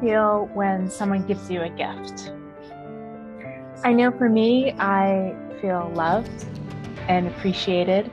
feel 0.00 0.48
when 0.54 0.90
someone 0.90 1.26
gives 1.26 1.50
you 1.50 1.62
a 1.62 1.68
gift? 1.68 2.32
I 3.84 3.92
know 3.92 4.10
for 4.10 4.28
me, 4.28 4.72
I 4.72 5.34
feel 5.60 5.90
loved 5.94 6.44
and 7.08 7.26
appreciated, 7.28 8.10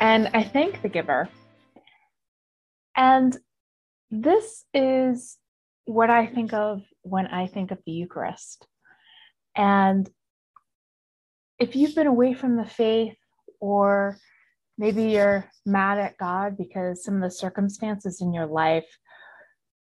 and 0.00 0.28
I 0.34 0.42
thank 0.42 0.82
the 0.82 0.88
giver. 0.88 1.28
And 2.96 3.36
this 4.10 4.64
is 4.72 5.38
what 5.84 6.10
I 6.10 6.26
think 6.26 6.52
of 6.52 6.82
when 7.02 7.26
I 7.26 7.46
think 7.46 7.70
of 7.70 7.78
the 7.84 7.92
Eucharist. 7.92 8.66
And 9.56 10.08
if 11.58 11.76
you've 11.76 11.94
been 11.94 12.06
away 12.06 12.34
from 12.34 12.56
the 12.56 12.64
faith, 12.64 13.16
or 13.60 14.18
maybe 14.78 15.04
you're 15.04 15.48
mad 15.64 15.98
at 15.98 16.18
God 16.18 16.56
because 16.56 17.04
some 17.04 17.16
of 17.16 17.22
the 17.22 17.30
circumstances 17.30 18.20
in 18.20 18.32
your 18.32 18.46
life, 18.46 18.86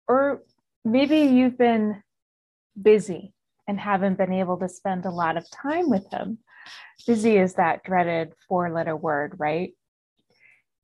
or 0.08 0.42
maybe 0.84 1.18
you've 1.18 1.58
been 1.58 2.02
busy 2.80 3.34
and 3.66 3.78
haven't 3.78 4.18
been 4.18 4.32
able 4.32 4.56
to 4.58 4.68
spend 4.68 5.04
a 5.04 5.10
lot 5.10 5.36
of 5.36 5.50
time 5.50 5.90
with 5.90 6.10
Him. 6.10 6.38
Busy 7.06 7.36
is 7.36 7.54
that 7.54 7.84
dreaded 7.84 8.32
four 8.48 8.70
letter 8.70 8.96
word, 8.96 9.34
right? 9.38 9.72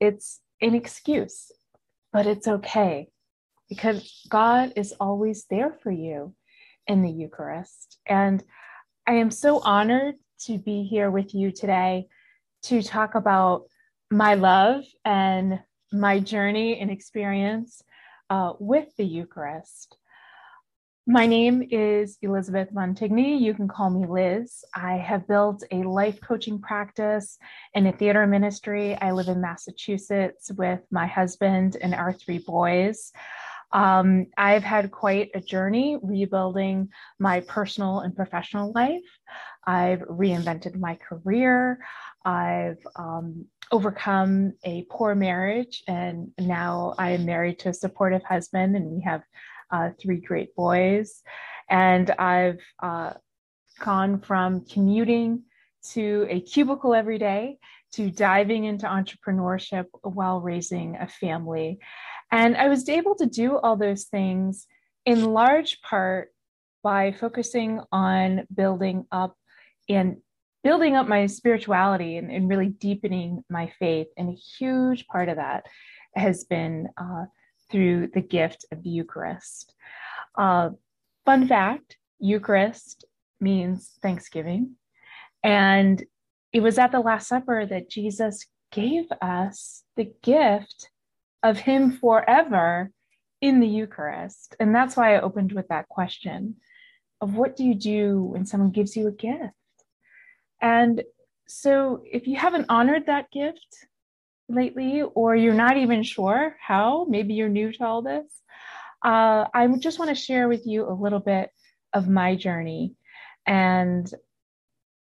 It's 0.01 0.41
an 0.61 0.75
excuse, 0.75 1.51
but 2.13 2.27
it's 2.27 2.47
okay 2.47 3.09
because 3.69 4.25
God 4.29 4.73
is 4.77 4.95
always 5.01 5.47
there 5.49 5.73
for 5.83 5.91
you 5.91 6.35
in 6.87 7.03
the 7.03 7.11
Eucharist. 7.11 7.99
And 8.07 8.43
I 9.07 9.15
am 9.15 9.31
so 9.31 9.61
honored 9.61 10.17
to 10.47 10.59
be 10.59 10.85
here 10.85 11.11
with 11.11 11.35
you 11.35 11.51
today 11.51 12.07
to 12.65 12.83
talk 12.83 13.15
about 13.15 13.65
my 14.11 14.35
love 14.35 14.85
and 15.05 15.61
my 15.93 16.19
journey 16.19 16.79
and 16.79 16.91
experience 16.91 17.83
uh, 18.31 18.55
with 18.59 18.89
the 18.97 19.05
Eucharist. 19.05 19.97
My 21.07 21.27
name 21.27 21.63
is 21.71 22.17
Elizabeth 22.23 22.73
Montigny. 22.73 23.39
You 23.39 23.53
can 23.53 23.69
call 23.69 23.91
me 23.91 24.07
Liz. 24.07 24.65
I 24.75 24.95
have 24.95 25.29
built 25.29 25.63
a 25.71 25.83
life 25.83 26.19
coaching 26.23 26.59
practice 26.59 27.37
and 27.75 27.87
a 27.87 27.93
theater 27.93 28.27
ministry. 28.27 28.97
I 28.97 29.13
live 29.13 29.29
in 29.29 29.41
Massachusetts 29.41 30.51
with 30.57 30.81
my 30.91 31.07
husband 31.07 31.77
and 31.83 31.95
our 31.95 32.15
three 32.15 32.39
boys. 32.39 33.13
Um, 33.73 34.29
I've 34.39 34.63
had 34.63 34.93
quite 34.93 35.31
a 35.35 35.41
journey 35.41 35.99
rebuilding 36.03 36.89
my 37.19 37.41
personal 37.41 38.01
and 38.01 38.17
professional 38.17 38.73
life. 38.73 39.03
I've 39.67 40.01
reinvented 40.01 40.79
my 40.79 40.97
career. 40.97 41.79
I've 42.25 42.79
um, 42.97 43.47
overcome 43.71 44.55
a 44.65 44.87
poor 44.91 45.15
marriage, 45.15 45.83
and 45.89 46.33
now 46.39 46.95
I 46.99 47.11
am 47.11 47.25
married 47.25 47.59
to 47.61 47.71
a 47.71 47.75
supportive 47.75 48.23
husband, 48.23 48.77
and 48.77 48.87
we 48.87 49.03
have 49.03 49.23
uh, 49.71 49.91
three 50.01 50.21
great 50.21 50.55
boys. 50.55 51.23
And 51.69 52.11
I've 52.11 52.61
uh, 52.83 53.15
gone 53.81 54.21
from 54.21 54.65
commuting 54.65 55.43
to 55.93 56.27
a 56.31 56.41
cubicle 56.41 56.95
every 56.95 57.19
day 57.19 57.59
to 57.93 58.11
diving 58.11 58.65
into 58.65 58.87
entrepreneurship 58.87 59.87
while 60.03 60.41
raising 60.41 60.97
a 60.97 61.07
family. 61.07 61.79
And 62.31 62.57
I 62.57 62.69
was 62.69 62.89
able 62.89 63.15
to 63.17 63.27
do 63.27 63.59
all 63.59 63.77
those 63.77 64.05
things 64.05 64.67
in 65.05 65.25
large 65.25 65.81
part 65.83 66.33
by 66.83 67.13
focusing 67.13 67.81
on 67.93 68.47
building 68.55 69.07
up 69.13 69.37
and 69.89 70.17
building 70.63 70.97
up 70.97 71.07
my 71.07 71.27
spirituality 71.27 72.17
and, 72.17 72.31
and 72.31 72.49
really 72.49 72.69
deepening 72.69 73.45
my 73.51 73.71
faith. 73.79 74.07
And 74.17 74.31
a 74.31 74.33
huge 74.59 75.07
part 75.07 75.29
of 75.29 75.37
that 75.37 75.67
has 76.15 76.45
been 76.45 76.89
uh, 76.97 77.27
through 77.71 78.09
the 78.15 78.23
gift 78.23 78.65
of 78.73 78.83
the 78.83 78.91
Eucharist. 78.91 79.75
Uh, 80.37 80.71
fun 81.25 81.47
fact 81.47 81.99
Eucharist 82.19 83.05
means 83.41 83.93
Thanksgiving. 84.03 84.77
And 85.43 86.03
it 86.53 86.61
was 86.63 86.79
at 86.79 86.93
the 86.93 87.01
Last 87.01 87.29
Supper 87.29 87.67
that 87.67 87.91
Jesus 87.91 88.47
gave 88.73 89.05
us 89.21 89.83
the 89.97 90.11
gift 90.23 90.89
of 91.43 91.59
Him 91.59 91.93
forever 91.93 92.91
in 93.41 93.61
the 93.61 93.69
Eucharist. 93.69 94.57
And 94.59 94.75
that's 94.75 94.97
why 94.97 95.15
I 95.15 95.21
opened 95.21 95.53
with 95.53 95.69
that 95.69 95.89
question 95.89 96.57
of 97.21 97.35
what 97.35 97.57
do 97.57 97.65
you 97.65 97.75
do 97.75 98.23
when 98.23 98.47
someone 98.47 98.71
gives 98.71 98.97
you 98.97 99.09
a 99.09 99.13
gift? 99.13 99.53
And 100.61 101.03
so 101.47 102.03
if 102.05 102.27
you 102.27 102.37
haven't 102.37 102.67
honored 102.69 103.07
that 103.07 103.31
gift 103.31 103.67
lately, 104.49 105.03
or 105.15 105.37
you're 105.37 105.55
not 105.55 105.77
even 105.77 106.03
sure 106.03 106.57
how, 106.61 107.07
maybe 107.09 107.35
you're 107.35 107.49
new 107.49 107.73
to 107.73 107.85
all 107.85 108.03
this, 108.03 108.43
uh, 109.05 109.47
I 109.53 109.67
just 109.79 109.99
want 109.99 110.09
to 110.09 110.15
share 110.15 110.49
with 110.49 110.67
you 110.67 110.89
a 110.89 110.93
little 110.93 111.21
bit 111.21 111.51
of 111.93 112.09
my 112.09 112.35
journey 112.35 112.95
and 113.47 114.11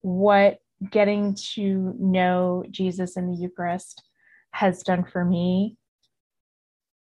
what 0.02 0.58
getting 0.90 1.34
to 1.54 1.94
know 1.98 2.64
Jesus 2.70 3.16
in 3.16 3.30
the 3.30 3.36
Eucharist 3.36 4.02
has 4.50 4.82
done 4.82 5.04
for 5.04 5.24
me 5.24 5.76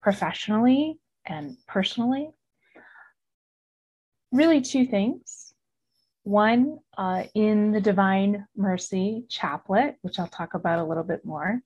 professionally 0.03 0.99
and 1.27 1.57
personally. 1.67 2.31
Really, 4.31 4.61
two 4.61 4.87
things. 4.87 5.42
One, 6.25 6.78
uh, 6.97 7.25
in 7.34 7.72
the 7.72 7.81
Divine 7.81 8.47
Mercy 8.56 9.25
Chaplet, 9.28 9.97
which 10.03 10.19
I'll 10.19 10.28
talk 10.28 10.55
about 10.55 10.78
a 10.78 10.84
little 10.84 11.03
bit 11.03 11.25
more, 11.25 11.60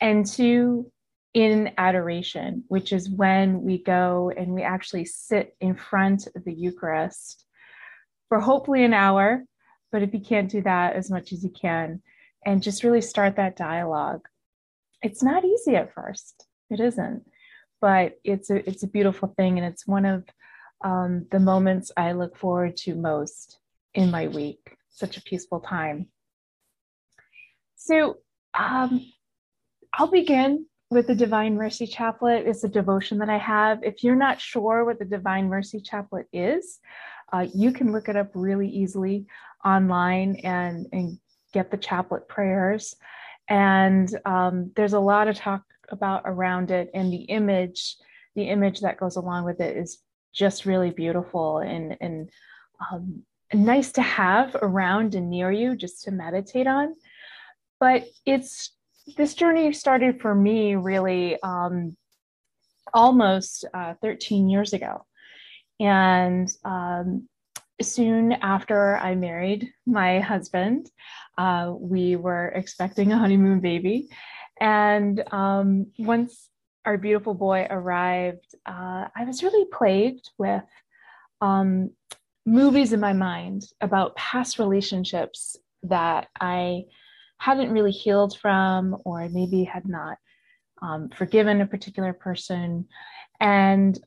and 0.00 0.26
two, 0.26 0.90
in 1.34 1.72
adoration, 1.78 2.64
which 2.68 2.92
is 2.92 3.08
when 3.08 3.62
we 3.62 3.82
go 3.82 4.32
and 4.36 4.54
we 4.54 4.62
actually 4.62 5.04
sit 5.04 5.54
in 5.60 5.74
front 5.74 6.26
of 6.34 6.44
the 6.44 6.52
Eucharist 6.52 7.44
for 8.28 8.40
hopefully 8.40 8.84
an 8.84 8.94
hour. 8.94 9.44
But 9.92 10.02
if 10.02 10.12
you 10.12 10.20
can't 10.20 10.50
do 10.50 10.62
that 10.62 10.94
as 10.94 11.10
much 11.10 11.32
as 11.32 11.42
you 11.42 11.50
can, 11.50 12.02
and 12.44 12.62
just 12.62 12.84
really 12.84 13.00
start 13.00 13.36
that 13.36 13.56
dialogue. 13.56 14.26
It's 15.02 15.22
not 15.22 15.44
easy 15.44 15.76
at 15.76 15.94
first. 15.94 16.46
It 16.70 16.80
isn't, 16.80 17.24
but 17.80 18.18
it's 18.24 18.50
a 18.50 18.68
it's 18.68 18.82
a 18.82 18.88
beautiful 18.88 19.32
thing, 19.36 19.58
and 19.58 19.66
it's 19.66 19.86
one 19.86 20.04
of 20.04 20.24
um, 20.84 21.26
the 21.30 21.40
moments 21.40 21.90
I 21.96 22.12
look 22.12 22.36
forward 22.36 22.76
to 22.78 22.94
most 22.94 23.58
in 23.94 24.10
my 24.10 24.28
week. 24.28 24.76
Such 24.90 25.16
a 25.16 25.22
peaceful 25.22 25.60
time. 25.60 26.08
So 27.76 28.16
um, 28.58 29.00
I'll 29.94 30.10
begin 30.10 30.66
with 30.90 31.06
the 31.06 31.14
Divine 31.14 31.54
Mercy 31.54 31.86
Chaplet. 31.86 32.46
It's 32.46 32.64
a 32.64 32.68
devotion 32.68 33.18
that 33.18 33.28
I 33.28 33.38
have. 33.38 33.82
If 33.82 34.02
you're 34.02 34.16
not 34.16 34.40
sure 34.40 34.84
what 34.84 34.98
the 34.98 35.04
Divine 35.04 35.48
Mercy 35.48 35.80
Chaplet 35.80 36.26
is, 36.32 36.78
uh, 37.32 37.46
you 37.54 37.72
can 37.72 37.92
look 37.92 38.08
it 38.08 38.16
up 38.16 38.30
really 38.34 38.68
easily 38.68 39.26
online 39.64 40.36
and, 40.44 40.86
and 40.92 41.18
get 41.52 41.70
the 41.70 41.76
chaplet 41.76 42.28
prayers. 42.28 42.94
And 43.48 44.08
um, 44.24 44.72
there's 44.76 44.94
a 44.94 45.00
lot 45.00 45.28
of 45.28 45.36
talk 45.36 45.62
about 45.90 46.22
around 46.26 46.70
it, 46.70 46.90
and 46.94 47.12
the 47.12 47.22
image, 47.22 47.96
the 48.34 48.44
image 48.44 48.80
that 48.80 48.98
goes 48.98 49.16
along 49.16 49.44
with 49.44 49.60
it 49.60 49.76
is 49.76 49.98
just 50.34 50.66
really 50.66 50.90
beautiful 50.90 51.58
and 51.58 51.96
and 52.00 52.30
um, 52.92 53.22
nice 53.52 53.92
to 53.92 54.02
have 54.02 54.56
around 54.60 55.14
and 55.14 55.30
near 55.30 55.50
you 55.50 55.76
just 55.76 56.04
to 56.04 56.10
meditate 56.10 56.66
on. 56.66 56.94
But 57.80 58.06
it's 58.26 58.72
this 59.16 59.34
journey 59.34 59.72
started 59.72 60.20
for 60.20 60.34
me 60.34 60.74
really 60.74 61.40
um, 61.42 61.96
almost 62.92 63.64
uh, 63.72 63.94
13 64.02 64.48
years 64.48 64.72
ago. 64.72 65.06
And 65.80 66.50
um, 66.64 67.28
soon 67.80 68.32
after 68.32 68.96
I 68.96 69.14
married 69.14 69.72
my 69.86 70.20
husband, 70.20 70.90
uh, 71.38 71.72
we 71.76 72.16
were 72.16 72.48
expecting 72.48 73.12
a 73.12 73.18
honeymoon 73.18 73.60
baby. 73.60 74.08
And 74.60 75.22
um, 75.32 75.86
once 75.98 76.48
our 76.84 76.98
beautiful 76.98 77.34
boy 77.34 77.66
arrived, 77.70 78.54
uh, 78.66 79.06
I 79.14 79.24
was 79.24 79.42
really 79.42 79.66
plagued 79.66 80.30
with 80.38 80.64
um, 81.40 81.90
movies 82.48 82.92
in 82.92 83.00
my 83.00 83.12
mind 83.12 83.64
about 83.80 84.16
past 84.16 84.58
relationships 84.58 85.56
that 85.84 86.28
I 86.40 86.84
hadn't 87.38 87.72
really 87.72 87.92
healed 87.92 88.36
from, 88.38 88.96
or 89.04 89.28
maybe 89.28 89.64
had 89.64 89.86
not 89.86 90.18
um, 90.82 91.08
forgiven 91.10 91.60
a 91.60 91.66
particular 91.66 92.12
person. 92.12 92.88
And 93.40 93.98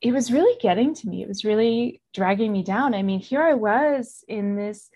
it 0.00 0.12
was 0.12 0.32
really 0.32 0.58
getting 0.60 0.94
to 0.94 1.08
me. 1.08 1.22
It 1.22 1.28
was 1.28 1.44
really 1.44 2.00
dragging 2.14 2.52
me 2.52 2.62
down. 2.62 2.94
I 2.94 3.02
mean, 3.02 3.20
here 3.20 3.42
I 3.42 3.54
was 3.54 4.24
in 4.28 4.56
this 4.56 4.88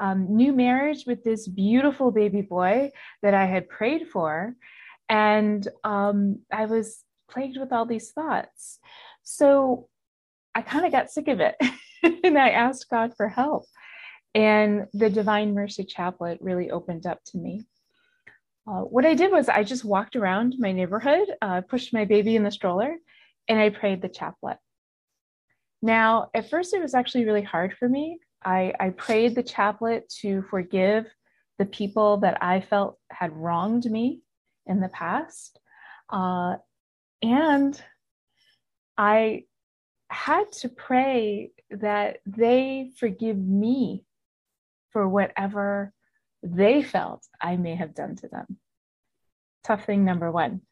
um, 0.00 0.26
new 0.36 0.52
marriage 0.52 1.04
with 1.06 1.24
this 1.24 1.46
beautiful 1.46 2.10
baby 2.10 2.42
boy 2.42 2.90
that 3.22 3.34
I 3.34 3.46
had 3.46 3.68
prayed 3.68 4.08
for. 4.08 4.54
And 5.08 5.66
um, 5.84 6.40
I 6.52 6.66
was 6.66 7.04
plagued 7.30 7.58
with 7.58 7.72
all 7.72 7.86
these 7.86 8.10
thoughts. 8.10 8.78
So 9.22 9.88
I 10.54 10.62
kind 10.62 10.84
of 10.84 10.92
got 10.92 11.10
sick 11.10 11.28
of 11.28 11.40
it 11.40 11.56
and 12.24 12.38
I 12.38 12.50
asked 12.50 12.88
God 12.90 13.12
for 13.16 13.28
help. 13.28 13.64
And 14.34 14.86
the 14.92 15.10
Divine 15.10 15.54
Mercy 15.54 15.84
Chaplet 15.84 16.38
really 16.40 16.70
opened 16.70 17.06
up 17.06 17.22
to 17.26 17.38
me. 17.38 17.64
uh, 18.66 18.82
what 18.82 19.06
I 19.06 19.14
did 19.14 19.32
was 19.32 19.48
I 19.48 19.64
just 19.64 19.84
walked 19.84 20.14
around 20.16 20.54
my 20.58 20.72
neighborhood, 20.72 21.28
uh, 21.40 21.62
pushed 21.62 21.94
my 21.94 22.04
baby 22.04 22.36
in 22.36 22.44
the 22.44 22.50
stroller, 22.50 22.96
and 23.48 23.58
I 23.58 23.70
prayed 23.70 24.02
the 24.02 24.08
chaplet. 24.08 24.58
Now, 25.80 26.28
at 26.34 26.50
first, 26.50 26.74
it 26.74 26.82
was 26.82 26.94
actually 26.94 27.24
really 27.24 27.42
hard 27.42 27.74
for 27.78 27.88
me. 27.88 28.18
I, 28.44 28.74
I 28.78 28.90
prayed 28.90 29.34
the 29.34 29.42
chaplet 29.42 30.08
to 30.20 30.42
forgive 30.50 31.06
the 31.58 31.66
people 31.66 32.18
that 32.18 32.42
I 32.42 32.60
felt 32.60 32.98
had 33.10 33.32
wronged 33.32 33.90
me 33.90 34.20
in 34.66 34.80
the 34.80 34.88
past. 34.88 35.58
Uh, 36.10 36.56
and 37.22 37.80
I 38.96 39.44
had 40.10 40.50
to 40.52 40.68
pray 40.68 41.50
that 41.70 42.18
they 42.26 42.90
forgive 42.98 43.36
me 43.36 44.04
for 44.90 45.08
whatever 45.08 45.92
they 46.42 46.82
felt 46.82 47.26
I 47.40 47.56
may 47.56 47.74
have 47.74 47.94
done 47.94 48.16
to 48.16 48.28
them. 48.28 48.58
Tough 49.64 49.84
thing 49.84 50.04
number 50.04 50.30
one. 50.30 50.62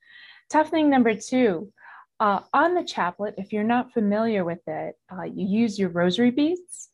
Tough 0.50 0.70
thing 0.70 0.88
number 0.88 1.14
two 1.14 1.72
uh, 2.18 2.40
on 2.52 2.74
the 2.74 2.84
chaplet, 2.84 3.34
if 3.36 3.52
you're 3.52 3.64
not 3.64 3.92
familiar 3.92 4.44
with 4.44 4.66
it, 4.66 4.96
uh, 5.12 5.24
you 5.24 5.46
use 5.46 5.78
your 5.78 5.90
rosary 5.90 6.30
beads. 6.30 6.88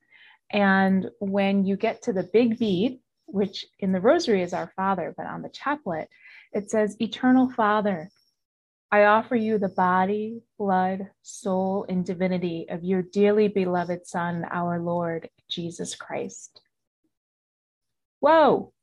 And 0.51 1.09
when 1.21 1.65
you 1.65 1.77
get 1.77 2.03
to 2.03 2.13
the 2.13 2.29
big 2.33 2.59
bead, 2.59 2.99
which 3.27 3.65
in 3.79 3.93
the 3.93 4.01
rosary 4.01 4.43
is 4.43 4.53
our 4.53 4.73
Father, 4.77 5.15
but 5.17 5.27
on 5.27 5.43
the 5.43 5.49
chaplet, 5.49 6.09
it 6.53 6.71
says, 6.71 6.97
Eternal 7.01 7.51
Father, 7.51 8.11
I 8.93 9.05
offer 9.05 9.37
you 9.37 9.57
the 9.57 9.71
body, 9.71 10.43
blood, 10.59 11.09
soul, 11.23 11.87
and 11.89 12.05
divinity 12.05 12.67
of 12.69 12.85
your 12.85 13.01
dearly 13.01 13.49
beloved 13.49 14.07
Son, 14.07 14.45
our 14.51 14.79
Lord 14.81 15.31
Jesus 15.49 15.95
Christ. 15.95 16.61
Whoa! 18.21 18.75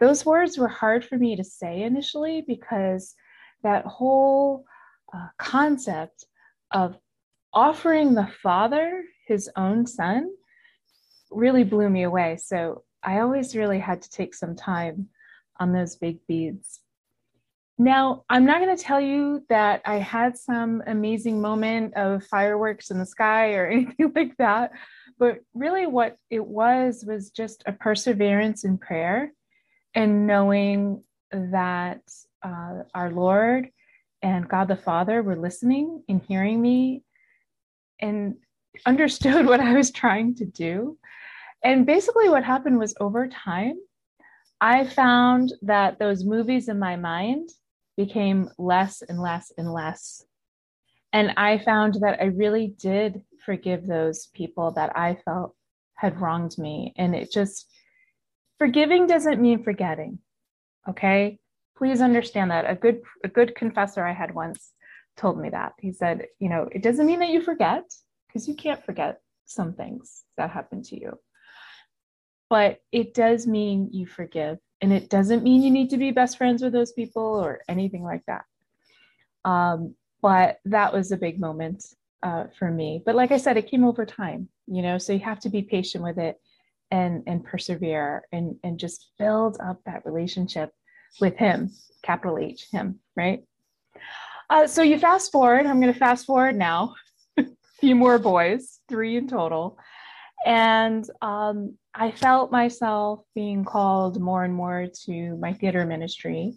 Those 0.00 0.26
words 0.26 0.58
were 0.58 0.66
hard 0.66 1.04
for 1.04 1.16
me 1.16 1.36
to 1.36 1.44
say 1.44 1.82
initially 1.82 2.42
because 2.44 3.14
that 3.62 3.84
whole 3.86 4.64
uh, 5.14 5.28
concept 5.38 6.24
of 6.72 6.96
offering 7.54 8.14
the 8.14 8.28
Father 8.42 9.04
his 9.28 9.48
own 9.56 9.86
Son 9.86 10.28
really 11.30 11.62
blew 11.62 11.88
me 11.88 12.02
away. 12.02 12.36
So 12.42 12.82
I 13.04 13.20
always 13.20 13.54
really 13.54 13.78
had 13.78 14.02
to 14.02 14.10
take 14.10 14.34
some 14.34 14.56
time 14.56 15.08
on 15.60 15.72
those 15.72 15.94
big 15.94 16.18
beads. 16.26 16.79
Now, 17.80 18.24
I'm 18.28 18.44
not 18.44 18.60
going 18.60 18.76
to 18.76 18.84
tell 18.84 19.00
you 19.00 19.42
that 19.48 19.80
I 19.86 19.94
had 19.94 20.36
some 20.36 20.82
amazing 20.86 21.40
moment 21.40 21.94
of 21.94 22.22
fireworks 22.26 22.90
in 22.90 22.98
the 22.98 23.06
sky 23.06 23.54
or 23.54 23.66
anything 23.70 24.12
like 24.14 24.36
that, 24.36 24.72
but 25.18 25.38
really 25.54 25.86
what 25.86 26.16
it 26.28 26.44
was 26.44 27.06
was 27.06 27.30
just 27.30 27.62
a 27.64 27.72
perseverance 27.72 28.64
in 28.64 28.76
prayer 28.76 29.32
and 29.94 30.26
knowing 30.26 31.02
that 31.32 32.02
uh, 32.42 32.82
our 32.94 33.10
Lord 33.10 33.70
and 34.20 34.46
God 34.46 34.68
the 34.68 34.76
Father 34.76 35.22
were 35.22 35.36
listening 35.36 36.02
and 36.06 36.20
hearing 36.20 36.60
me 36.60 37.02
and 37.98 38.34
understood 38.84 39.46
what 39.46 39.60
I 39.60 39.72
was 39.72 39.90
trying 39.90 40.34
to 40.34 40.44
do. 40.44 40.98
And 41.64 41.86
basically, 41.86 42.28
what 42.28 42.44
happened 42.44 42.78
was 42.78 42.94
over 43.00 43.26
time, 43.26 43.76
I 44.60 44.84
found 44.84 45.54
that 45.62 45.98
those 45.98 46.26
movies 46.26 46.68
in 46.68 46.78
my 46.78 46.96
mind 46.96 47.48
became 48.04 48.48
less 48.56 49.02
and 49.02 49.20
less 49.20 49.52
and 49.58 49.70
less. 49.70 50.24
And 51.12 51.32
I 51.36 51.58
found 51.58 51.94
that 52.00 52.18
I 52.18 52.26
really 52.26 52.74
did 52.78 53.20
forgive 53.44 53.86
those 53.86 54.28
people 54.28 54.70
that 54.72 54.96
I 54.96 55.18
felt 55.26 55.54
had 55.96 56.18
wronged 56.18 56.56
me. 56.56 56.94
And 56.96 57.14
it 57.14 57.30
just, 57.30 57.66
forgiving 58.58 59.06
doesn't 59.06 59.42
mean 59.42 59.62
forgetting. 59.62 60.18
Okay. 60.88 61.38
Please 61.76 62.00
understand 62.00 62.50
that. 62.50 62.70
A 62.70 62.74
good, 62.74 63.02
a 63.22 63.28
good 63.28 63.54
confessor 63.54 64.02
I 64.02 64.14
had 64.14 64.34
once 64.34 64.72
told 65.18 65.38
me 65.38 65.50
that. 65.50 65.72
He 65.78 65.92
said, 65.92 66.26
you 66.38 66.48
know, 66.48 66.68
it 66.72 66.82
doesn't 66.82 67.06
mean 67.06 67.20
that 67.20 67.34
you 67.34 67.42
forget 67.42 67.84
because 68.26 68.48
you 68.48 68.54
can't 68.54 68.84
forget 68.84 69.20
some 69.44 69.74
things 69.74 70.22
that 70.38 70.50
happened 70.50 70.84
to 70.86 70.98
you. 70.98 71.18
But 72.48 72.78
it 72.92 73.12
does 73.12 73.46
mean 73.46 73.90
you 73.92 74.06
forgive 74.06 74.58
and 74.80 74.92
it 74.92 75.10
doesn't 75.10 75.42
mean 75.42 75.62
you 75.62 75.70
need 75.70 75.90
to 75.90 75.98
be 75.98 76.10
best 76.10 76.38
friends 76.38 76.62
with 76.62 76.72
those 76.72 76.92
people 76.92 77.22
or 77.22 77.60
anything 77.68 78.02
like 78.02 78.24
that. 78.26 78.44
Um, 79.44 79.94
but 80.22 80.58
that 80.64 80.92
was 80.92 81.12
a 81.12 81.16
big 81.16 81.40
moment 81.40 81.84
uh, 82.22 82.44
for 82.58 82.70
me. 82.70 83.02
But 83.04 83.14
like 83.14 83.32
I 83.32 83.38
said, 83.38 83.56
it 83.56 83.70
came 83.70 83.84
over 83.84 84.04
time, 84.04 84.48
you 84.66 84.82
know, 84.82 84.98
so 84.98 85.12
you 85.12 85.20
have 85.20 85.40
to 85.40 85.48
be 85.48 85.62
patient 85.62 86.04
with 86.04 86.18
it 86.18 86.40
and 86.90 87.22
and 87.26 87.44
persevere 87.44 88.22
and 88.32 88.56
and 88.64 88.78
just 88.78 89.12
build 89.18 89.58
up 89.62 89.80
that 89.86 90.04
relationship 90.04 90.72
with 91.20 91.36
him, 91.36 91.70
capital 92.02 92.38
H, 92.38 92.68
him, 92.70 92.98
right? 93.16 93.44
Uh, 94.48 94.66
so 94.66 94.82
you 94.82 94.98
fast 94.98 95.30
forward. 95.30 95.66
I'm 95.66 95.80
going 95.80 95.92
to 95.92 95.98
fast 95.98 96.26
forward 96.26 96.56
now. 96.56 96.94
a 97.38 97.46
few 97.80 97.94
more 97.94 98.18
boys, 98.18 98.80
three 98.88 99.16
in 99.16 99.28
total, 99.28 99.78
and 100.46 101.04
um, 101.20 101.76
I 101.94 102.10
felt 102.12 102.52
myself 102.52 103.20
being 103.34 103.64
called 103.64 104.20
more 104.20 104.44
and 104.44 104.54
more 104.54 104.86
to 105.04 105.36
my 105.36 105.52
theater 105.52 105.84
ministry. 105.84 106.56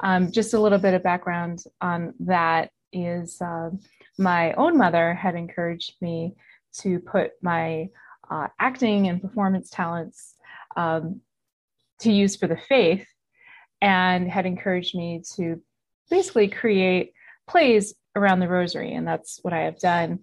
Um, 0.00 0.32
just 0.32 0.54
a 0.54 0.60
little 0.60 0.78
bit 0.78 0.94
of 0.94 1.02
background 1.02 1.62
on 1.80 2.14
that 2.20 2.70
is 2.92 3.40
uh, 3.40 3.70
my 4.18 4.52
own 4.54 4.76
mother 4.76 5.14
had 5.14 5.34
encouraged 5.34 5.94
me 6.00 6.34
to 6.80 6.98
put 6.98 7.32
my 7.42 7.88
uh, 8.30 8.48
acting 8.58 9.08
and 9.08 9.20
performance 9.20 9.70
talents 9.70 10.34
um, 10.76 11.20
to 12.00 12.10
use 12.10 12.36
for 12.36 12.46
the 12.46 12.56
faith 12.56 13.06
and 13.80 14.30
had 14.30 14.46
encouraged 14.46 14.94
me 14.94 15.22
to 15.36 15.60
basically 16.10 16.48
create 16.48 17.12
plays 17.48 17.94
around 18.16 18.40
the 18.40 18.48
rosary 18.48 18.92
and 18.94 19.06
that's 19.06 19.38
what 19.42 19.52
i 19.52 19.60
have 19.60 19.78
done 19.78 20.18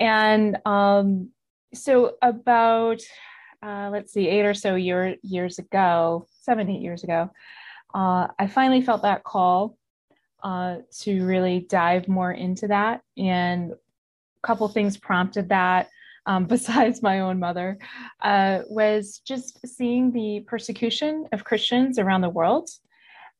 and 0.00 0.58
um, 0.64 1.30
so 1.74 2.16
about 2.22 3.02
uh, 3.64 3.88
let's 3.90 4.12
see, 4.12 4.28
eight 4.28 4.44
or 4.44 4.52
so 4.52 4.74
year, 4.74 5.16
years 5.22 5.58
ago, 5.58 6.26
seven, 6.42 6.68
eight 6.68 6.82
years 6.82 7.02
ago, 7.02 7.30
uh, 7.94 8.26
I 8.38 8.46
finally 8.46 8.82
felt 8.82 9.02
that 9.02 9.24
call 9.24 9.78
uh, 10.42 10.78
to 11.00 11.24
really 11.24 11.60
dive 11.70 12.06
more 12.06 12.32
into 12.32 12.68
that. 12.68 13.00
And 13.16 13.72
a 13.72 14.46
couple 14.46 14.68
things 14.68 14.98
prompted 14.98 15.48
that, 15.48 15.88
um, 16.26 16.44
besides 16.48 17.02
my 17.02 17.20
own 17.20 17.38
mother, 17.38 17.78
uh, 18.20 18.60
was 18.68 19.22
just 19.26 19.66
seeing 19.66 20.12
the 20.12 20.44
persecution 20.46 21.26
of 21.32 21.44
Christians 21.44 21.98
around 21.98 22.20
the 22.20 22.28
world. 22.28 22.68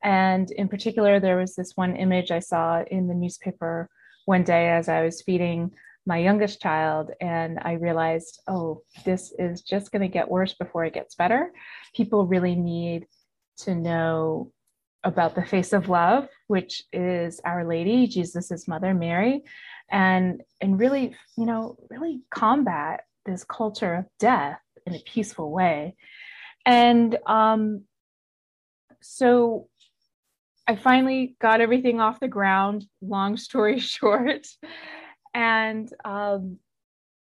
And 0.02 0.50
in 0.52 0.68
particular, 0.68 1.20
there 1.20 1.36
was 1.36 1.54
this 1.54 1.72
one 1.74 1.96
image 1.96 2.30
I 2.30 2.38
saw 2.38 2.82
in 2.90 3.08
the 3.08 3.14
newspaper 3.14 3.90
one 4.24 4.42
day 4.42 4.70
as 4.70 4.88
I 4.88 5.02
was 5.02 5.20
feeding 5.20 5.70
my 6.06 6.18
youngest 6.18 6.61
child 6.61 7.11
and 7.20 7.58
I 7.62 7.73
realized, 7.73 8.40
oh, 8.46 8.82
this 9.04 9.32
is 9.38 9.62
just 9.62 9.90
going 9.90 10.02
to 10.02 10.08
get 10.08 10.30
worse 10.30 10.54
before 10.54 10.84
it 10.84 10.94
gets 10.94 11.14
better. 11.14 11.50
People 11.94 12.26
really 12.26 12.54
need 12.54 13.06
to 13.58 13.75
know 13.75 14.52
about 15.02 15.34
the 15.34 15.44
face 15.44 15.73
of 15.73 15.88
love, 15.88 16.28
which 16.46 16.82
is 16.92 17.40
Our 17.44 17.66
Lady, 17.66 18.06
Jesus's 18.06 18.66
mother, 18.66 18.94
Mary, 18.94 19.42
and 19.90 20.42
and 20.61 20.78
really, 20.78 21.14
you 21.37 21.46
know, 21.46 21.76
really 21.90 22.23
combat 22.30 23.00
this 23.26 23.44
culture 23.44 23.94
of 23.94 24.06
death 24.18 24.58
in 24.87 24.94
a 24.94 25.00
peaceful 25.06 25.50
way. 25.50 25.94
And 26.66 27.18
um, 27.26 27.84
so 29.02 29.68
I 30.66 30.76
finally 30.76 31.37
got 31.40 31.61
everything 31.61 32.00
off 32.00 32.20
the 32.20 32.28
ground. 32.28 32.87
Long 33.02 33.37
story 33.37 33.78
short, 33.78 34.46
and 35.34 35.92
um, 36.04 36.58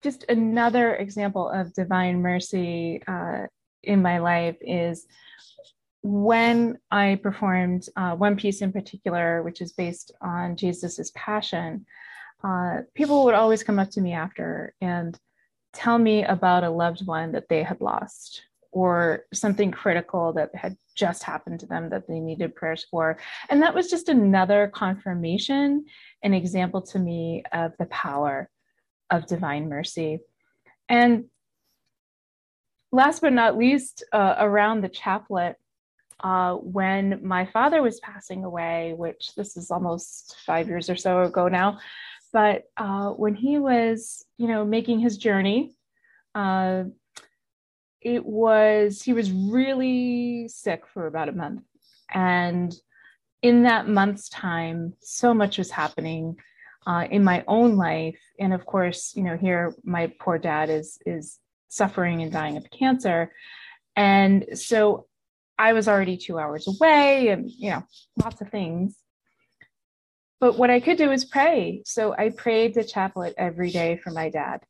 just 0.03 0.25
another 0.29 0.95
example 0.95 1.49
of 1.49 1.73
divine 1.73 2.21
mercy 2.21 3.01
uh, 3.07 3.47
in 3.83 4.01
my 4.01 4.19
life 4.19 4.57
is 4.61 5.07
when 6.03 6.77
I 6.91 7.19
performed 7.23 7.87
uh, 7.95 8.15
one 8.15 8.35
piece 8.35 8.61
in 8.61 8.73
particular, 8.73 9.41
which 9.41 9.61
is 9.61 9.71
based 9.71 10.11
on 10.21 10.57
Jesus's 10.57 11.11
passion, 11.11 11.85
uh, 12.43 12.79
people 12.93 13.23
would 13.23 13.35
always 13.35 13.63
come 13.63 13.79
up 13.79 13.89
to 13.91 14.01
me 14.01 14.11
after 14.11 14.75
and 14.81 15.17
tell 15.71 15.97
me 15.97 16.23
about 16.23 16.65
a 16.65 16.69
loved 16.69 17.07
one 17.07 17.31
that 17.31 17.47
they 17.47 17.63
had 17.63 17.79
lost 17.79 18.43
or 18.73 19.25
something 19.33 19.71
critical 19.71 20.33
that 20.33 20.53
had 20.55 20.75
just 20.95 21.23
happened 21.23 21.59
to 21.59 21.67
them 21.67 21.89
that 21.89 22.07
they 22.07 22.19
needed 22.19 22.55
prayers 22.55 22.85
for. 22.89 23.17
And 23.49 23.61
that 23.61 23.75
was 23.75 23.89
just 23.89 24.09
another 24.09 24.71
confirmation, 24.73 25.85
an 26.23 26.33
example 26.33 26.81
to 26.81 26.99
me 26.99 27.43
of 27.53 27.73
the 27.77 27.85
power 27.85 28.49
of 29.11 29.27
divine 29.27 29.69
mercy. 29.69 30.19
And 30.89 31.25
last 32.91 33.21
but 33.21 33.33
not 33.33 33.57
least, 33.57 34.03
uh, 34.11 34.35
around 34.39 34.81
the 34.81 34.89
chaplet, 34.89 35.55
uh, 36.23 36.55
when 36.55 37.19
my 37.21 37.45
father 37.45 37.81
was 37.81 37.99
passing 37.99 38.43
away, 38.43 38.93
which 38.97 39.35
this 39.35 39.55
is 39.55 39.69
almost 39.69 40.35
five 40.45 40.67
years 40.67 40.89
or 40.89 40.95
so 40.95 41.21
ago 41.23 41.47
now, 41.47 41.79
but 42.31 42.63
uh, 42.77 43.09
when 43.09 43.35
he 43.35 43.59
was, 43.59 44.25
you 44.37 44.47
know, 44.47 44.65
making 44.65 44.99
his 44.99 45.17
journey, 45.17 45.75
uh, 46.33 46.85
it 48.03 48.25
was 48.25 49.01
he 49.01 49.13
was 49.13 49.31
really 49.31 50.47
sick 50.47 50.83
for 50.93 51.07
about 51.07 51.29
a 51.29 51.33
month 51.33 51.63
And 52.13 52.75
in 53.41 53.63
that 53.63 53.87
month's 53.87 54.29
time, 54.29 54.93
so 55.01 55.33
much 55.33 55.57
was 55.57 55.69
happening 55.69 56.37
uh, 56.87 57.07
in 57.09 57.23
my 57.23 57.43
own 57.47 57.75
life. 57.75 58.19
And 58.39 58.53
of 58.53 58.65
course, 58.65 59.13
you 59.15 59.23
know, 59.23 59.37
here 59.37 59.73
my 59.83 60.11
poor 60.19 60.37
dad 60.37 60.69
is 60.69 60.97
is 61.05 61.39
suffering 61.67 62.21
and 62.21 62.31
dying 62.31 62.57
of 62.57 62.69
cancer. 62.71 63.31
And 63.95 64.45
so 64.53 65.07
I 65.57 65.73
was 65.73 65.87
already 65.87 66.17
two 66.17 66.39
hours 66.39 66.67
away 66.67 67.29
and, 67.29 67.49
you 67.49 67.71
know, 67.71 67.83
lots 68.23 68.41
of 68.41 68.49
things. 68.49 68.97
But 70.39 70.57
what 70.57 70.69
I 70.69 70.79
could 70.79 70.97
do 70.97 71.11
is 71.11 71.25
pray. 71.25 71.83
So 71.85 72.13
I 72.17 72.29
prayed 72.29 72.73
the 72.73 72.83
chaplet 72.83 73.33
every 73.37 73.71
day 73.71 73.97
for 73.97 74.11
my 74.11 74.29
dad, 74.29 74.61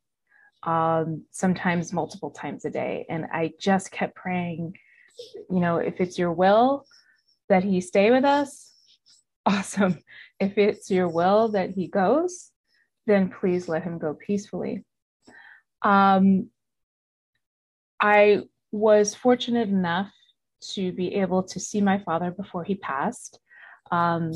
um, 0.65 1.23
sometimes 1.31 1.93
multiple 1.93 2.31
times 2.31 2.65
a 2.65 2.69
day. 2.69 3.05
And 3.09 3.25
I 3.31 3.51
just 3.59 3.91
kept 3.91 4.15
praying, 4.15 4.75
you 5.49 5.59
know, 5.59 5.77
if 5.77 5.99
it's 5.99 6.17
your 6.17 6.31
will 6.31 6.85
that 7.49 7.63
he 7.63 7.81
stay 7.81 8.11
with 8.11 8.23
us, 8.23 8.71
awesome. 9.45 9.99
If 10.39 10.57
it's 10.57 10.89
your 10.89 11.09
will 11.09 11.49
that 11.49 11.71
he 11.71 11.87
goes, 11.87 12.51
then 13.05 13.29
please 13.29 13.67
let 13.67 13.83
him 13.83 13.97
go 13.97 14.13
peacefully. 14.13 14.85
Um, 15.81 16.49
I 17.99 18.43
was 18.71 19.13
fortunate 19.13 19.69
enough 19.69 20.11
to 20.73 20.93
be 20.93 21.15
able 21.15 21.43
to 21.43 21.59
see 21.59 21.81
my 21.81 21.99
father 21.99 22.31
before 22.31 22.63
he 22.63 22.75
passed. 22.75 23.39
Um, 23.91 24.31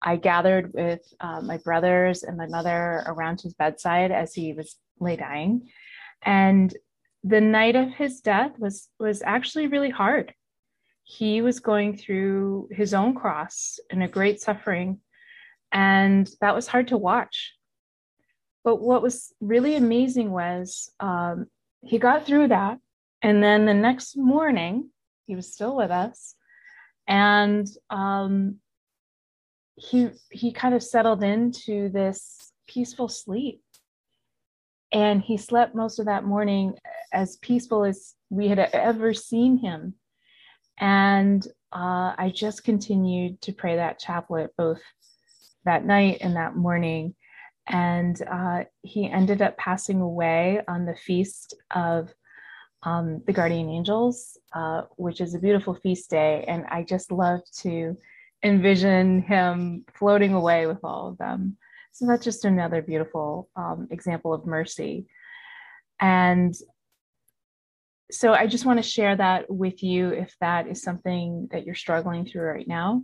I 0.00 0.16
gathered 0.16 0.72
with 0.72 1.00
uh, 1.20 1.40
my 1.40 1.58
brothers 1.58 2.22
and 2.22 2.36
my 2.36 2.46
mother 2.46 3.02
around 3.06 3.40
his 3.40 3.54
bedside 3.54 4.12
as 4.12 4.32
he 4.32 4.52
was 4.52 4.76
lay 5.00 5.16
dying, 5.16 5.68
and 6.22 6.74
the 7.24 7.40
night 7.40 7.76
of 7.76 7.90
his 7.90 8.20
death 8.20 8.52
was 8.58 8.88
was 8.98 9.22
actually 9.22 9.66
really 9.66 9.90
hard. 9.90 10.34
He 11.04 11.40
was 11.40 11.60
going 11.60 11.96
through 11.96 12.68
his 12.70 12.92
own 12.94 13.14
cross 13.14 13.78
and 13.90 14.02
a 14.02 14.08
great 14.08 14.40
suffering, 14.40 15.00
and 15.72 16.28
that 16.40 16.54
was 16.54 16.66
hard 16.66 16.88
to 16.88 16.98
watch. 16.98 17.54
But 18.64 18.76
what 18.76 19.02
was 19.02 19.32
really 19.40 19.76
amazing 19.76 20.30
was 20.30 20.90
um, 21.00 21.46
he 21.82 21.98
got 21.98 22.26
through 22.26 22.48
that, 22.48 22.78
and 23.22 23.42
then 23.42 23.64
the 23.64 23.74
next 23.74 24.16
morning 24.16 24.90
he 25.26 25.34
was 25.34 25.52
still 25.52 25.76
with 25.76 25.90
us, 25.90 26.34
and 27.06 27.66
um, 27.90 28.56
he 29.76 30.10
he 30.30 30.52
kind 30.52 30.74
of 30.74 30.82
settled 30.82 31.22
into 31.22 31.88
this 31.88 32.52
peaceful 32.66 33.08
sleep 33.08 33.62
and 34.92 35.22
he 35.22 35.36
slept 35.36 35.74
most 35.74 35.98
of 35.98 36.06
that 36.06 36.24
morning 36.24 36.74
as 37.12 37.36
peaceful 37.36 37.84
as 37.84 38.14
we 38.30 38.48
had 38.48 38.58
ever 38.58 39.12
seen 39.14 39.58
him. 39.58 39.94
And 40.78 41.46
uh, 41.70 42.14
i 42.16 42.32
just 42.34 42.64
continued 42.64 43.42
to 43.42 43.52
pray 43.52 43.76
that 43.76 43.98
chaplet 43.98 44.50
both 44.56 44.80
that 45.64 45.84
night 45.84 46.18
and 46.20 46.36
that 46.36 46.56
morning. 46.56 47.14
And 47.66 48.20
uh, 48.22 48.64
he 48.82 49.10
ended 49.10 49.42
up 49.42 49.58
passing 49.58 50.00
away 50.00 50.62
on 50.66 50.86
the 50.86 50.96
feast 50.96 51.54
of 51.70 52.08
um, 52.82 53.22
the 53.26 53.32
guardian 53.32 53.68
angels 53.68 54.38
uh, 54.54 54.82
which 54.96 55.20
is 55.20 55.34
a 55.34 55.38
beautiful 55.38 55.74
feast 55.74 56.10
day. 56.10 56.44
And 56.48 56.64
i 56.70 56.82
just 56.82 57.12
love 57.12 57.40
to 57.58 57.96
envision 58.42 59.22
him 59.22 59.84
floating 59.94 60.32
away 60.32 60.66
with 60.66 60.78
all 60.84 61.08
of 61.08 61.18
them. 61.18 61.56
So 61.98 62.06
that's 62.06 62.22
just 62.22 62.44
another 62.44 62.80
beautiful 62.80 63.48
um, 63.56 63.88
example 63.90 64.32
of 64.32 64.46
mercy. 64.46 65.08
And 66.00 66.54
so 68.12 68.32
I 68.32 68.46
just 68.46 68.64
want 68.64 68.78
to 68.78 68.88
share 68.88 69.16
that 69.16 69.50
with 69.50 69.82
you 69.82 70.10
if 70.10 70.32
that 70.40 70.68
is 70.68 70.80
something 70.80 71.48
that 71.50 71.66
you're 71.66 71.74
struggling 71.74 72.24
through 72.24 72.42
right 72.42 72.68
now, 72.68 73.02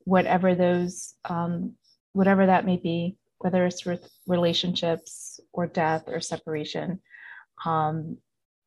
whatever 0.00 0.54
those, 0.54 1.14
um, 1.24 1.72
whatever 2.12 2.44
that 2.44 2.66
may 2.66 2.76
be, 2.76 3.16
whether 3.38 3.64
it's 3.64 3.86
with 3.86 4.06
relationships 4.26 5.40
or 5.54 5.66
death 5.66 6.04
or 6.06 6.20
separation. 6.20 7.00
Um, 7.64 8.18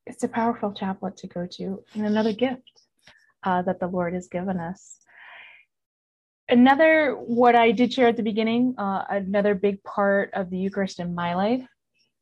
it's 0.08 0.24
a 0.24 0.28
powerful 0.28 0.74
chaplet 0.74 1.18
to 1.18 1.28
go 1.28 1.46
to 1.52 1.84
and 1.94 2.08
another 2.08 2.34
gift 2.34 2.82
uh, 3.44 3.62
that 3.62 3.80
the 3.80 3.88
Lord 3.88 4.16
has 4.16 4.28
given 4.28 4.58
us 4.58 4.98
another 6.50 7.14
what 7.14 7.56
i 7.56 7.72
did 7.72 7.94
share 7.94 8.08
at 8.08 8.18
the 8.18 8.24
beginning 8.24 8.74
uh, 8.78 9.04
another 9.10 9.56
big 9.56 9.84
part 9.84 10.30
of 10.34 10.50
the 10.50 10.58
eucharist 10.58 11.00
in 11.00 11.14
my 11.14 11.36
life 11.36 11.64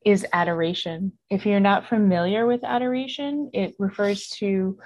is 0.06 0.24
adoration. 0.34 1.12
If 1.32 1.48
you're 1.48 1.60
not 1.60 1.88
familiar 1.88 2.46
with 2.46 2.64
adoration 2.64 3.50
it 3.54 3.76
refers 3.80 4.30
to 4.30 4.78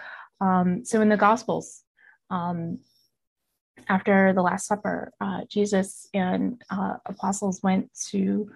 um, 0.42 0.86
so 0.86 1.02
in 1.02 1.10
the 1.10 1.18
gospels 1.18 1.84
um, 2.30 2.80
after 3.90 4.34
the 4.34 4.42
last 4.42 4.68
supper 4.68 5.12
uh, 5.20 5.42
jesus 5.50 6.08
and 6.14 6.62
uh, 6.70 6.96
apostles 7.06 7.62
went 7.64 7.90
to 8.12 8.50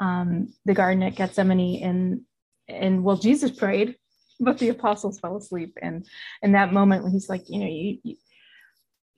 um, 0.00 0.52
the 0.64 0.74
garden 0.74 1.02
at 1.02 1.16
gethsemane 1.16 1.82
and 1.82 2.20
and 2.68 3.02
well 3.02 3.16
jesus 3.16 3.50
prayed 3.50 3.96
but 4.40 4.58
the 4.58 4.70
apostles 4.70 5.20
fell 5.20 5.36
asleep. 5.36 5.78
And 5.80 6.06
in 6.42 6.52
that 6.52 6.72
moment 6.72 7.04
when 7.04 7.12
he's 7.12 7.28
like 7.28 7.44
you 7.48 7.60
know 7.60 7.66
you, 7.66 7.98
you 8.02 8.16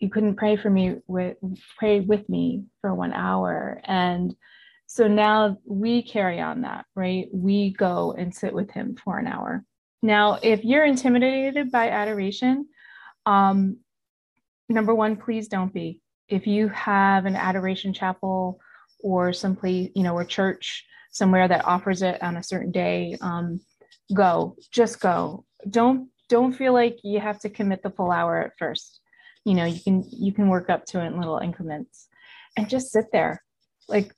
you 0.03 0.11
couldn't 0.11 0.35
pray 0.35 0.57
for 0.57 0.69
me 0.69 0.97
with 1.07 1.37
pray 1.79 2.01
with 2.01 2.29
me 2.29 2.65
for 2.81 2.93
one 2.93 3.13
hour. 3.13 3.81
And 3.85 4.35
so 4.89 5.07
now 5.07 5.57
we 5.65 6.03
carry 6.03 6.41
on 6.41 6.63
that 6.63 6.87
right? 6.97 7.29
We 7.33 7.73
go 7.73 8.13
and 8.19 8.35
sit 8.35 8.53
with 8.53 8.71
him 8.73 8.97
for 9.03 9.19
an 9.19 9.29
hour. 9.29 9.65
Now 10.03 10.41
if 10.43 10.65
you're 10.65 10.85
intimidated 10.85 11.71
by 11.71 11.89
adoration 11.89 12.67
um 13.27 13.79
number 14.69 14.93
one 14.93 15.17
please 15.17 15.47
don't 15.47 15.73
be. 15.73 16.03
If 16.29 16.49
you 16.49 16.69
have 16.71 17.25
an 17.25 17.37
adoration 17.37 17.93
chapel 17.93 18.59
or 18.99 19.33
someplace 19.33 19.91
you 19.95 20.03
know 20.03 20.15
or 20.15 20.25
church 20.25 20.85
somewhere 21.13 21.47
that 21.47 21.65
offers 21.65 22.03
it 22.03 22.21
on 22.23 22.37
a 22.37 22.43
certain 22.43 22.73
day 22.73 23.17
um 23.21 23.61
go 24.13 24.57
just 24.73 25.01
go. 25.01 25.45
Don't 25.71 26.09
don't 26.29 26.55
feel 26.55 26.73
like 26.73 26.99
you 27.05 27.21
have 27.21 27.39
to 27.41 27.49
commit 27.49 27.85
the 27.85 27.91
full 27.91 28.11
hour 28.11 28.43
at 28.43 28.59
first 28.59 29.02
you 29.45 29.55
know 29.55 29.65
you 29.65 29.81
can 29.81 30.05
you 30.11 30.33
can 30.33 30.49
work 30.49 30.71
up 30.71 30.85
to 30.87 31.03
it 31.03 31.07
in 31.07 31.19
little 31.19 31.39
increments 31.39 32.09
and 32.57 32.69
just 32.69 32.93
sit 32.93 33.07
there. 33.13 33.43
Like 33.89 34.13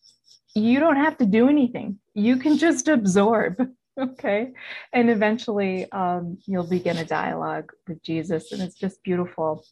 you 0.55 0.81
don't 0.81 0.97
have 0.97 1.19
to 1.19 1.27
do 1.27 1.49
anything. 1.49 1.99
You 2.15 2.37
can 2.37 2.59
just 2.59 2.89
absorb 2.89 3.57
okay? 3.99 4.53
And 4.93 5.11
eventually 5.11 5.91
um, 5.93 6.39
you'll 6.47 6.69
begin 6.69 6.97
a 6.97 7.05
dialogue 7.05 7.73
with 7.87 8.03
jesus 8.03 8.53
and 8.53 8.63
it's 8.63 8.75
just 8.75 9.03
beautiful. 9.03 9.65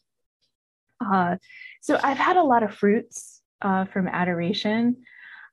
Uh, 1.03 1.35
so 1.81 1.99
i've 2.01 2.17
had 2.17 2.37
a 2.37 2.43
lot 2.43 2.63
of 2.63 2.73
fruits 2.73 3.41
uh, 3.61 3.83
from 3.85 4.07
adoration 4.07 4.95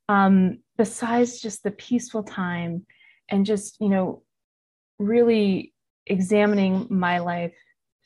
um, 0.09 0.59
besides 0.77 1.41
just 1.41 1.65
the 1.65 1.73
peaceful 1.73 2.23
time 2.23 2.87
and 3.29 3.45
just 3.45 3.81
you 3.81 3.89
know 3.89 4.23
really 5.01 5.73
examining 6.07 6.87
my 6.89 7.19
life 7.19 7.55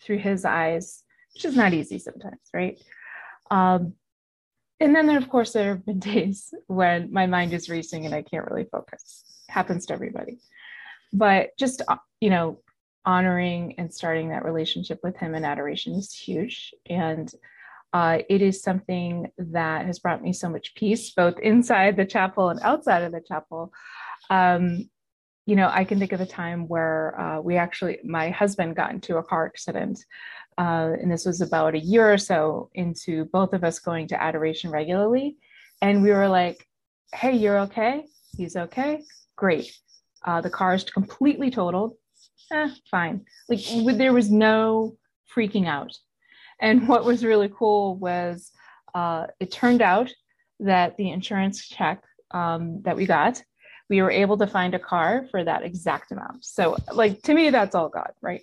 through 0.03 0.19
his 0.19 0.47
eyes 0.47 1.04
which 1.35 1.45
is 1.45 1.57
not 1.57 1.75
easy 1.75 1.99
sometimes, 1.99 2.41
right? 2.53 2.81
Um, 3.51 3.95
and 4.81 4.95
then, 4.95 5.09
of 5.11 5.29
course, 5.29 5.53
there 5.53 5.75
have 5.75 5.87
been 5.87 5.99
days 6.13 6.53
when 6.67 7.13
my 7.13 7.27
mind 7.27 7.53
is 7.53 7.69
racing 7.69 8.07
and 8.07 8.15
I 8.15 8.23
can't 8.23 8.51
really 8.51 8.67
focus. 8.71 9.25
happens 9.49 9.87
to 9.87 9.95
everybody. 9.95 10.39
But 11.13 11.51
just, 11.59 11.83
uh, 11.87 11.97
you 12.21 12.31
know, 12.31 12.61
honoring 13.07 13.75
and 13.79 13.93
starting 13.93 14.31
that 14.31 14.45
relationship 14.45 15.01
with 15.03 15.17
him 15.17 15.35
in 15.35 15.45
adoration 15.45 15.95
is 15.95 16.13
huge. 16.13 16.75
And 16.89 17.31
uh, 17.93 18.19
it 18.29 18.43
is 18.43 18.63
something 18.63 19.31
that 19.39 19.87
has 19.87 20.01
brought 20.01 20.23
me 20.23 20.33
so 20.33 20.49
much 20.49 20.75
peace, 20.75 21.11
both 21.11 21.39
inside 21.39 21.97
the 21.97 22.05
chapel 22.05 22.49
and 22.49 22.61
outside 22.61 23.03
of 23.03 23.13
the 23.13 23.23
chapel. 23.27 23.73
Um, 24.31 24.91
you 25.47 25.57
know, 25.57 25.71
I 25.71 25.85
can 25.85 25.99
think 25.99 26.13
of 26.13 26.21
a 26.21 26.27
time 26.27 26.67
where 26.67 27.21
uh, 27.21 27.41
we 27.41 27.57
actually, 27.57 27.99
my 28.03 28.31
husband 28.31 28.77
got 28.77 28.91
into 28.91 29.19
a 29.19 29.23
car 29.23 29.47
accident 29.47 30.01
uh, 30.59 30.93
and 31.01 31.11
this 31.11 31.25
was 31.25 31.41
about 31.41 31.75
a 31.75 31.79
year 31.79 32.13
or 32.13 32.19
so 32.19 32.71
into 32.75 33.25
both 33.27 33.53
of 33.53 33.65
us 33.65 33.79
going 33.79 34.09
to 34.09 34.23
adoration 34.23 34.71
regularly. 34.71 35.37
And 35.83 36.03
we 36.03 36.11
were 36.13 36.29
like, 36.29 36.67
hey, 37.13 37.33
you're 37.33 37.59
okay? 37.61 38.05
He's 38.37 38.57
okay? 38.57 39.03
Great. 39.37 39.77
Uh, 40.25 40.41
the 40.41 40.51
car 40.51 40.75
is 40.75 40.85
completely 40.85 41.51
totaled. 41.51 41.97
Eh, 42.53 42.71
fine. 42.91 43.25
Like 43.49 43.61
there 43.97 44.13
was 44.13 44.31
no 44.31 44.97
freaking 45.35 45.67
out. 45.67 45.93
And 46.61 46.89
what 46.89 47.05
was 47.05 47.25
really 47.25 47.51
cool 47.57 47.97
was 47.97 48.53
uh, 48.95 49.27
it 49.41 49.51
turned 49.51 49.83
out 49.83 50.13
that 50.61 50.97
the 50.97 51.11
insurance 51.11 51.69
check 51.69 52.03
um, 52.31 52.81
that 52.83 52.97
we 52.97 53.07
got, 53.07 53.43
we 53.91 54.01
were 54.01 54.11
able 54.11 54.39
to 54.39 54.47
find 54.47 54.75
a 54.75 54.79
car 54.79 55.27
for 55.31 55.45
that 55.45 55.63
exact 55.63 56.13
amount. 56.13 56.45
So, 56.45 56.77
like, 56.93 57.23
to 57.23 57.35
me, 57.35 57.51
that's 57.51 57.75
all 57.75 57.89
God, 57.89 58.13
right? 58.23 58.43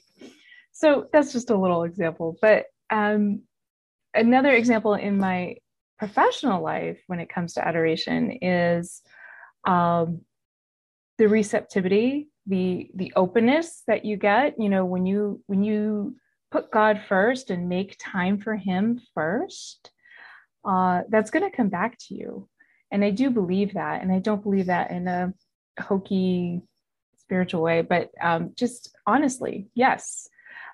So 0.82 1.06
that's 1.14 1.32
just 1.32 1.52
a 1.52 1.56
little 1.56 1.84
example. 1.84 2.38
But 2.42 2.66
um, 2.90 3.44
another 4.16 4.52
example 4.52 4.96
in 4.96 5.20
my 5.20 5.58
professional 6.00 6.64
life 6.64 7.00
when 7.06 7.20
it 7.20 7.30
comes 7.30 7.54
to 7.54 7.68
adoration 7.68 8.40
is 8.42 9.04
um, 9.68 10.22
the 11.20 11.28
receptivity, 11.28 12.30
the 12.48 12.90
the 12.96 13.14
openness 13.16 13.84
that 13.86 14.06
you 14.06 14.18
get. 14.18 14.60
You 14.60 14.70
know, 14.70 14.84
when 14.84 15.06
you 15.06 15.44
when 15.46 15.64
you 15.64 16.16
put 16.50 16.72
God 16.72 17.04
first 17.08 17.52
and 17.52 17.70
make 17.70 17.96
time 18.00 18.40
for 18.40 18.56
Him 18.56 19.00
first, 19.14 19.92
uh, 20.66 21.02
that's 21.10 21.30
going 21.30 21.48
to 21.48 21.56
come 21.56 21.70
back 21.70 22.00
to 22.08 22.16
you. 22.16 22.50
And 22.90 23.06
I 23.06 23.12
do 23.12 23.30
believe 23.30 23.76
that. 23.76 24.02
And 24.02 24.12
I 24.12 24.18
don't 24.18 24.42
believe 24.42 24.66
that 24.66 24.90
in 24.90 25.08
a 25.08 25.32
hokey 25.80 26.64
spiritual 27.18 27.62
way, 27.62 27.84
but 27.84 28.10
um, 28.20 28.54
just 28.58 28.96
honestly, 29.06 29.70
yes, 29.76 30.28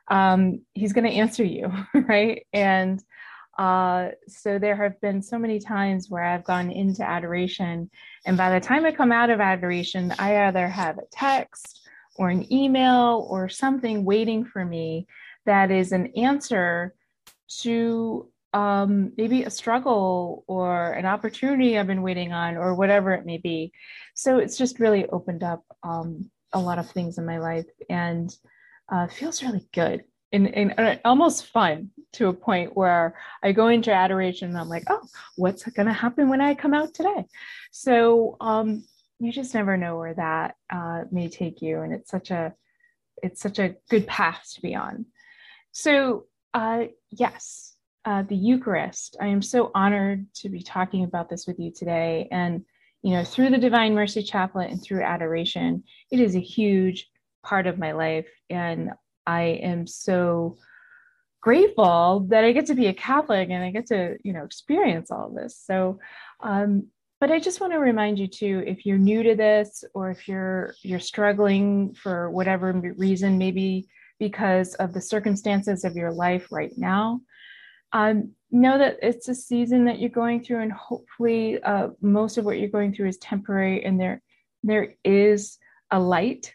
um, 0.10 0.62
He's 0.74 0.94
going 0.94 1.06
to 1.06 1.18
answer 1.18 1.44
you, 1.44 1.72
right? 1.94 2.46
And 2.54 3.04
uh, 3.58 4.10
so 4.28 4.60
there 4.60 4.76
have 4.76 5.00
been 5.02 5.22
so 5.22 5.40
many 5.40 5.60
times 5.60 6.10
where 6.10 6.24
I've 6.24 6.44
gone 6.44 6.70
into 6.70 7.08
adoration, 7.08 7.90
and 8.26 8.38
by 8.38 8.52
the 8.52 8.66
time 8.66 8.86
I 8.86 8.92
come 8.92 9.12
out 9.12 9.30
of 9.30 9.40
adoration, 9.40 10.14
I 10.20 10.48
either 10.48 10.68
have 10.68 10.98
a 10.98 11.08
text 11.12 11.88
or 12.16 12.30
an 12.30 12.52
email 12.52 13.28
or 13.30 13.50
something 13.50 14.06
waiting 14.06 14.46
for 14.46 14.64
me 14.64 15.08
that 15.46 15.72
is 15.72 15.92
an 15.92 16.08
answer 16.16 16.94
to 17.62 18.30
um, 18.54 19.12
maybe 19.18 19.44
a 19.44 19.50
struggle 19.50 20.44
or 20.48 20.94
an 20.94 21.06
opportunity 21.06 21.78
I've 21.78 21.88
been 21.88 22.02
waiting 22.02 22.34
on, 22.34 22.58
or 22.58 22.76
whatever 22.76 23.14
it 23.14 23.26
may 23.26 23.38
be. 23.38 23.72
So 24.14 24.38
it's 24.38 24.58
just 24.58 24.80
really 24.80 25.06
opened 25.08 25.44
up 25.44 25.64
um, 25.84 26.30
a 26.54 26.60
lot 26.60 26.80
of 26.80 26.90
things 26.90 27.18
in 27.18 27.26
my 27.26 27.40
life 27.40 27.66
and 27.90 28.36
uh, 28.90 29.08
feels 29.08 29.44
really 29.44 29.68
good 29.74 30.04
and, 30.32 30.54
and, 30.54 30.74
and, 30.78 31.00
almost 31.06 31.48
fun 31.48 31.90
to 32.14 32.28
a 32.28 32.34
point 32.34 32.76
where 32.76 33.16
I 33.44 33.52
go 33.52 33.68
into 33.68 33.94
adoration 33.94 34.50
and 34.50 34.58
I'm 34.58 34.70
like, 34.70 34.84
oh, 34.90 35.02
what's 35.36 35.64
going 35.64 35.88
to 35.88 35.94
happen 35.94 36.30
when 36.30 36.42
I 36.42 36.54
come 36.56 36.74
out 36.74 36.94
today? 36.94 37.26
So 37.72 38.38
um, 38.42 38.84
you 39.20 39.32
just 39.32 39.54
never 39.54 39.78
know 39.78 39.98
where 39.98 40.14
that 40.14 40.56
uh, 40.70 41.04
may 41.12 41.30
take 41.30 41.62
you, 41.62 41.82
and 41.82 41.94
it's 41.94 42.12
such 42.12 42.32
a 42.32 42.54
it's 43.24 43.42
such 43.42 43.58
a 43.58 43.76
good 43.90 44.06
path 44.06 44.48
to 44.54 44.62
be 44.62 44.76
on. 44.76 45.06
So 45.72 46.26
uh, 46.54 46.86
yes, 47.10 47.76
uh, 48.06 48.24
the 48.24 48.36
Eucharist. 48.36 49.18
I 49.20 49.28
am 49.28 49.42
so 49.42 49.72
honored 49.74 50.28
to 50.36 50.50
be 50.50 50.62
talking 50.62 51.04
about 51.04 51.30
this 51.30 51.48
with 51.48 51.60
you 51.60 51.72
today, 51.72 52.28
and 52.32 52.64
you 53.02 53.12
know, 53.12 53.24
through 53.24 53.50
the 53.50 53.58
Divine 53.58 53.96
Mercy 53.96 54.22
Chaplet 54.22 54.72
and 54.72 54.82
through 54.82 55.04
adoration, 55.04 55.84
it 56.12 56.20
is 56.20 56.36
a 56.36 56.42
huge 56.42 57.10
part 57.44 57.68
of 57.68 57.78
my 57.78 57.92
life, 57.92 58.28
and 58.50 58.92
I 59.26 59.42
am 59.42 59.88
so 59.88 60.58
grateful 61.42 62.26
that 62.30 62.44
I 62.44 62.52
get 62.52 62.66
to 62.68 62.76
be 62.76 62.88
a 62.88 62.94
Catholic 62.94 63.50
and 63.50 63.64
I 63.64 63.72
get 63.72 63.88
to, 63.88 64.18
you 64.24 64.34
know, 64.34 64.44
experience 64.44 65.12
all 65.12 65.30
this. 65.30 65.62
So, 65.64 66.00
um, 66.42 66.88
but 67.20 67.32
I 67.32 67.40
just 67.40 67.62
want 67.62 67.74
to 67.74 67.80
remind 67.80 68.20
you 68.20 68.28
too, 68.28 68.64
if 68.68 68.86
you're 68.86 68.98
new 68.98 69.24
to 69.24 69.36
this 69.36 69.84
or 69.94 70.12
if 70.12 70.28
you're 70.28 70.76
you're 70.84 71.00
struggling 71.00 71.94
for 71.96 72.30
whatever 72.30 72.74
reason, 72.98 73.38
maybe 73.38 73.88
because 74.20 74.76
of 74.76 74.94
the 74.94 75.02
circumstances 75.02 75.84
of 75.84 75.96
your 75.96 76.12
life 76.12 76.48
right 76.52 76.72
now, 76.78 77.22
um, 77.94 78.32
know 78.52 78.78
that 78.78 78.98
it's 79.02 79.30
a 79.30 79.36
season 79.36 79.86
that 79.86 80.00
you're 80.00 80.10
going 80.10 80.44
through, 80.44 80.62
and 80.62 80.72
hopefully, 80.72 81.62
uh, 81.64 81.90
most 82.02 82.38
of 82.38 82.46
what 82.46 82.60
you're 82.60 82.70
going 82.70 82.94
through 82.94 83.08
is 83.08 83.18
temporary, 83.18 83.84
and 83.84 84.00
there 84.00 84.22
there 84.64 84.96
is 85.04 85.58
a 85.92 86.00
light, 86.00 86.54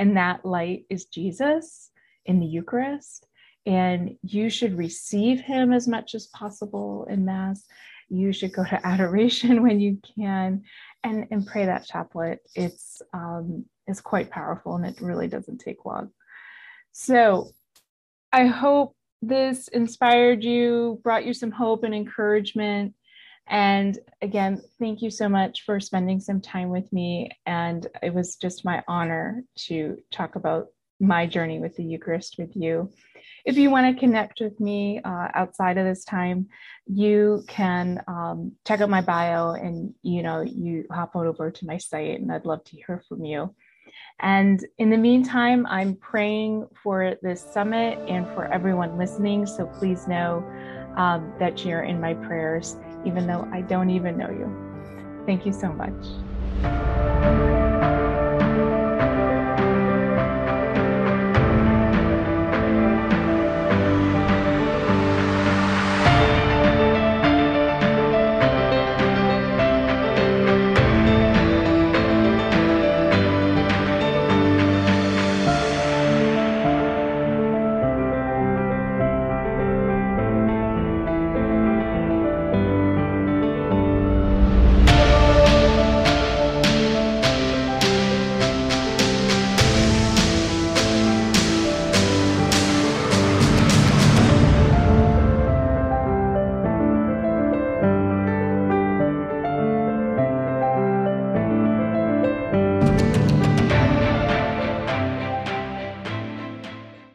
and 0.00 0.16
that 0.16 0.46
light 0.46 0.86
is 0.88 1.04
Jesus 1.04 1.90
in 2.24 2.40
the 2.40 2.46
Eucharist. 2.46 3.26
And 3.66 4.16
you 4.22 4.48
should 4.48 4.78
receive 4.78 5.40
him 5.40 5.74
as 5.74 5.86
much 5.86 6.14
as 6.14 6.26
possible 6.28 7.06
in 7.10 7.26
Mass. 7.26 7.66
You 8.08 8.32
should 8.32 8.54
go 8.54 8.64
to 8.64 8.86
adoration 8.86 9.62
when 9.62 9.78
you 9.78 9.98
can 10.16 10.62
and, 11.04 11.26
and 11.30 11.46
pray 11.46 11.66
that 11.66 11.86
chaplet. 11.86 12.38
It's, 12.54 13.02
um, 13.12 13.66
it's 13.86 14.00
quite 14.00 14.30
powerful 14.30 14.74
and 14.74 14.86
it 14.86 15.02
really 15.02 15.28
doesn't 15.28 15.58
take 15.58 15.84
long. 15.84 16.10
So 16.92 17.50
I 18.32 18.46
hope 18.46 18.96
this 19.20 19.68
inspired 19.68 20.42
you, 20.42 20.98
brought 21.02 21.26
you 21.26 21.34
some 21.34 21.50
hope 21.50 21.84
and 21.84 21.94
encouragement. 21.94 22.94
And 23.50 23.98
again, 24.22 24.62
thank 24.78 25.02
you 25.02 25.10
so 25.10 25.28
much 25.28 25.62
for 25.62 25.80
spending 25.80 26.20
some 26.20 26.40
time 26.40 26.70
with 26.70 26.90
me. 26.92 27.30
And 27.46 27.86
it 28.00 28.14
was 28.14 28.36
just 28.36 28.64
my 28.64 28.82
honor 28.86 29.42
to 29.66 29.98
talk 30.12 30.36
about 30.36 30.68
my 31.00 31.26
journey 31.26 31.58
with 31.58 31.74
the 31.76 31.82
Eucharist 31.82 32.36
with 32.38 32.54
you. 32.54 32.92
If 33.44 33.56
you 33.56 33.70
want 33.70 33.92
to 33.92 33.98
connect 33.98 34.40
with 34.40 34.60
me 34.60 35.00
uh, 35.02 35.28
outside 35.34 35.78
of 35.78 35.84
this 35.84 36.04
time, 36.04 36.48
you 36.86 37.42
can 37.48 38.02
um, 38.06 38.52
check 38.66 38.80
out 38.82 38.90
my 38.90 39.00
bio 39.00 39.52
and 39.52 39.94
you 40.02 40.22
know 40.22 40.42
you 40.42 40.84
hop 40.92 41.16
on 41.16 41.26
over 41.26 41.50
to 41.50 41.66
my 41.66 41.78
site, 41.78 42.20
and 42.20 42.30
I'd 42.30 42.44
love 42.44 42.62
to 42.64 42.76
hear 42.76 43.02
from 43.08 43.24
you. 43.24 43.54
And 44.20 44.64
in 44.78 44.90
the 44.90 44.98
meantime, 44.98 45.66
I'm 45.66 45.96
praying 45.96 46.68
for 46.82 47.16
this 47.22 47.40
summit 47.40 47.98
and 48.06 48.26
for 48.34 48.44
everyone 48.52 48.98
listening. 48.98 49.46
So 49.46 49.66
please 49.66 50.06
know 50.06 50.44
um, 50.96 51.32
that 51.38 51.64
you're 51.64 51.82
in 51.82 52.00
my 52.00 52.14
prayers, 52.14 52.76
even 53.04 53.26
though 53.26 53.48
I 53.52 53.62
don't 53.62 53.90
even 53.90 54.16
know 54.16 54.30
you. 54.30 54.48
Thank 55.26 55.46
you 55.46 55.52
so 55.52 55.72
much. 55.72 57.49